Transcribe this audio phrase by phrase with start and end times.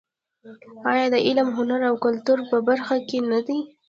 [0.91, 3.59] آیا د علم، هنر او کلتور په برخه کې نه دی؟